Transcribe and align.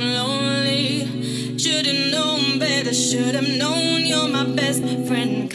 I'm 0.00 0.14
lonely. 0.14 1.58
Should've 1.58 2.12
known 2.12 2.60
better, 2.60 2.94
should've 2.94 3.58
known 3.58 4.06
you're 4.06 4.28
my 4.28 4.44
best 4.44 4.84
friend. 5.08 5.47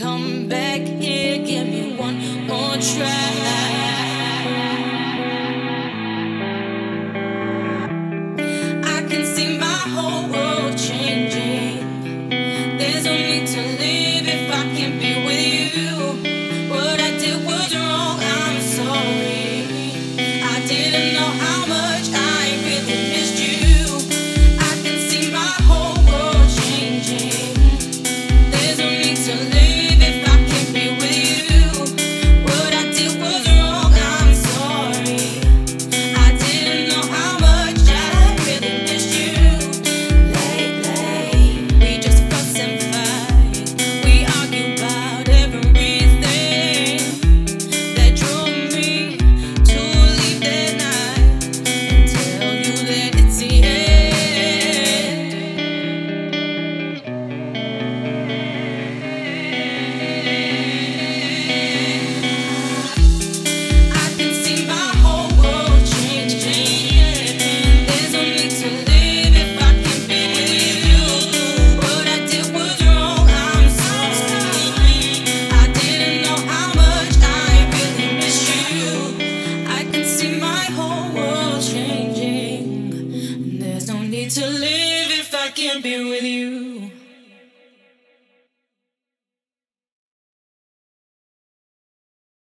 can't 85.56 85.84
be 85.84 86.09
with 86.09 86.24
you. 86.24 87.03